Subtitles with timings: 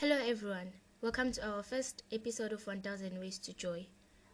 [0.00, 0.72] Hello, everyone.
[1.02, 3.86] Welcome to our first episode of 1000 Ways to Joy.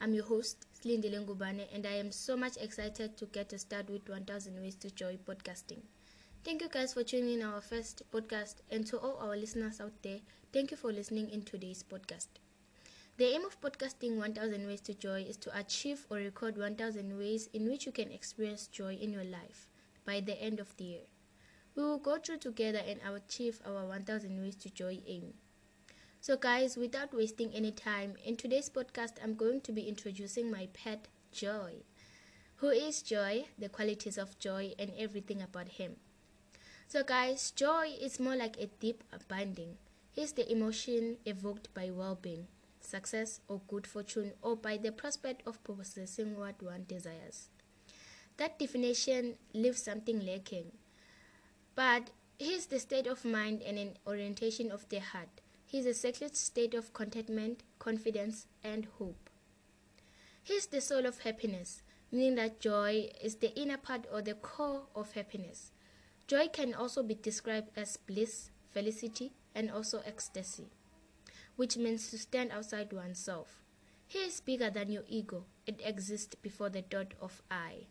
[0.00, 3.90] I'm your host, Slindile Ngubane, and I am so much excited to get to start
[3.90, 5.82] with 1000 Ways to Joy podcasting.
[6.44, 9.92] Thank you guys for tuning in our first podcast, and to all our listeners out
[10.00, 10.20] there,
[10.50, 12.28] thank you for listening in today's podcast.
[13.18, 17.50] The aim of podcasting 1000 Ways to Joy is to achieve or record 1000 ways
[17.52, 19.68] in which you can experience joy in your life
[20.06, 21.06] by the end of the year.
[21.76, 25.34] We will go through together and achieve our 1000 Ways to Joy aim.
[26.22, 30.68] So, guys, without wasting any time, in today's podcast, I'm going to be introducing my
[30.74, 31.76] pet, Joy.
[32.56, 35.96] Who is Joy, the qualities of Joy, and everything about him.
[36.88, 39.78] So, guys, joy is more like a deep binding.
[40.14, 42.48] It's the emotion evoked by well being,
[42.82, 47.48] success, or good fortune, or by the prospect of possessing what one desires.
[48.36, 50.72] That definition leaves something lacking.
[51.74, 55.94] But here's the state of mind and an orientation of the heart he is a
[55.94, 59.30] sacred state of contentment, confidence, and hope.
[60.42, 64.34] He is the soul of happiness, meaning that joy is the inner part or the
[64.34, 65.70] core of happiness.
[66.26, 70.70] Joy can also be described as bliss, felicity, and also ecstasy,
[71.54, 73.62] which means to stand outside oneself.
[74.08, 77.86] He is bigger than your ego, it exists before the dot of I.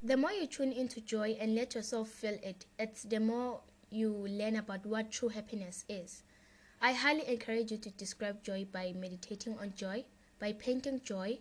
[0.00, 4.12] The more you tune into joy and let yourself feel it, it's the more you
[4.12, 6.22] learn about what true happiness is.
[6.80, 10.04] I highly encourage you to describe joy by meditating on joy,
[10.38, 11.38] by painting joy,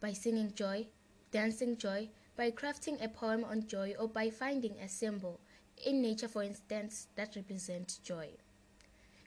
[0.00, 0.88] by singing joy,
[1.30, 5.40] dancing joy, by crafting a poem on joy, or by finding a symbol
[5.84, 8.28] in nature, for instance, that represents joy.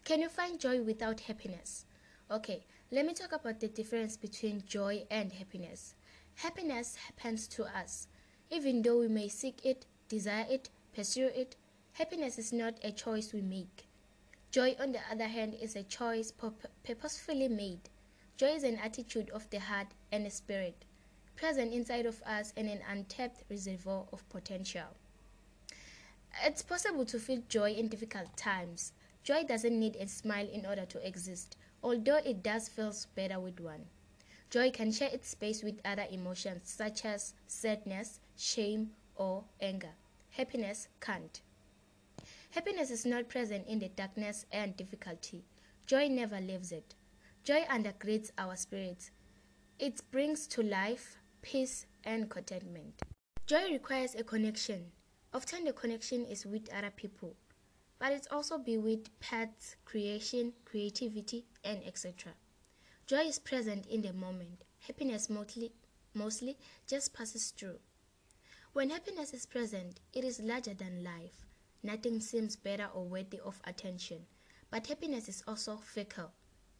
[0.04, 1.86] Can you find joy without happiness?
[2.30, 5.96] Okay, let me talk about the difference between joy and happiness.
[6.36, 8.08] Happiness happens to us.
[8.52, 11.56] Even though we may seek it, desire it, pursue it,
[11.94, 13.87] happiness is not a choice we make.
[14.52, 16.32] Joy, on the other hand, is a choice
[16.84, 17.90] purposefully made.
[18.38, 20.86] Joy is an attitude of the heart and the spirit,
[21.36, 24.96] present inside of us in an untapped reservoir of potential.
[26.44, 28.94] It's possible to feel joy in difficult times.
[29.24, 33.60] Joy doesn't need a smile in order to exist, although it does feel better with
[33.60, 33.86] one.
[34.50, 39.96] Joy can share its space with other emotions such as sadness, shame, or anger.
[40.30, 41.42] Happiness can't.
[42.52, 45.44] Happiness is not present in the darkness and difficulty.
[45.86, 46.96] Joy never leaves it.
[47.44, 49.12] Joy undergirds our spirits.
[49.80, 53.02] It brings to life peace and contentment.
[53.46, 54.92] Joy requires a connection.
[55.34, 57.36] Often the connection is with other people,
[58.00, 62.34] but it also be with pets, creation, creativity, and etc.
[63.06, 64.64] Joy is present in the moment.
[64.80, 65.74] Happiness mostly,
[66.14, 67.80] mostly just passes through.
[68.74, 71.46] When happiness is present, it is larger than life.
[71.88, 74.26] Nothing seems better or worthy of attention.
[74.70, 76.34] But happiness is also fickle.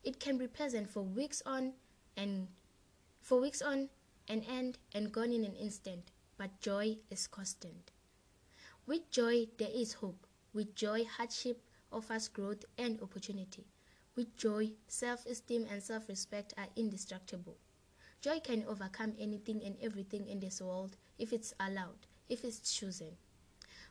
[0.04, 1.72] It can be present for weeks on
[2.18, 2.50] and
[3.22, 3.88] for weeks on
[4.28, 7.92] and end and gone in an instant, but joy is constant.
[8.86, 10.28] With joy there is hope.
[10.52, 13.64] With joy hardship offers growth and opportunity.
[14.18, 17.56] With joy, self-esteem and self-respect are indestructible.
[18.20, 23.16] Joy can overcome anything and everything in this world if it's allowed, if it's chosen.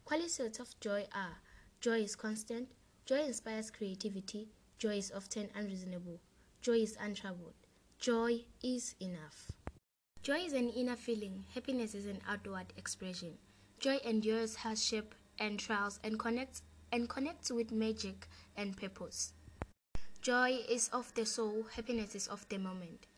[0.06, 1.39] Qualities of joy are
[1.81, 2.69] joy is constant,
[3.06, 4.47] joy inspires creativity,
[4.78, 6.21] joy is often unreasonable,
[6.62, 7.55] joy is untroubled,
[7.99, 9.50] joy is enough.
[10.22, 13.33] Joy is an inner feeling, happiness is an outward expression.
[13.81, 16.62] Joy endures hardship and trials and connects
[16.93, 19.33] and connects with magic and purpose.
[20.23, 23.09] Joy is of the soul, happiness is of the moment.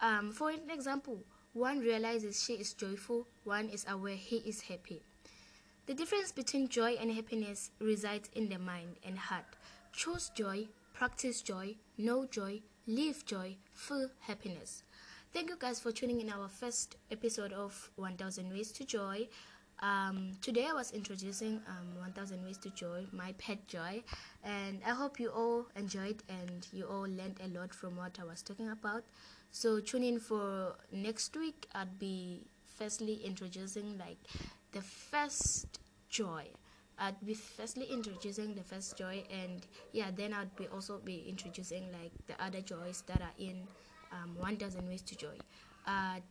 [0.00, 1.22] Um, for an example,
[1.52, 5.02] one realizes she is joyful, one is aware he is happy.
[5.90, 9.56] The difference between joy and happiness resides in the mind and heart.
[9.92, 14.84] Choose joy, practice joy, know joy, live joy, feel happiness.
[15.32, 19.26] Thank you guys for tuning in our first episode of 1000 Ways to Joy.
[19.82, 24.04] Um, today I was introducing um, 1000 Ways to Joy, my pet joy,
[24.44, 28.24] and I hope you all enjoyed and you all learned a lot from what I
[28.24, 29.02] was talking about.
[29.50, 31.66] So tune in for next week.
[31.74, 32.46] I'd be
[32.78, 34.18] firstly introducing like
[34.72, 36.44] the first joy.
[36.98, 41.90] I'd be firstly introducing the first joy, and yeah, then I'd be also be introducing
[41.92, 43.62] like the other joys that are in
[44.12, 45.38] um, 1000 Ways to Joy.
[45.86, 46.22] I'd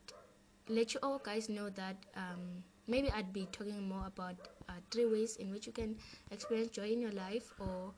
[0.67, 4.35] let you all guys know that um, maybe I'd be talking more about
[4.67, 5.95] uh, three ways in which you can
[6.29, 7.93] experience joy in your life, or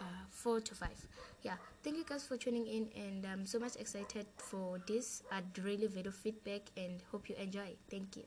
[0.00, 1.06] uh, four to five.
[1.42, 1.54] Yeah,
[1.84, 5.22] thank you guys for tuning in, and I'm so much excited for this.
[5.30, 7.76] I'd really value feedback and hope you enjoy.
[7.88, 8.24] Thank you.